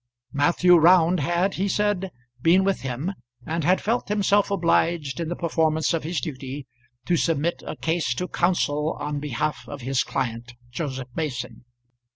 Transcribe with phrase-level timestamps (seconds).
[0.33, 2.09] Matthew Round had, he said,
[2.41, 3.13] been with him,
[3.45, 6.65] and had felt himself obliged in the performance of his duty
[7.05, 11.65] to submit a case to counsel on behalf of his client Joseph Mason.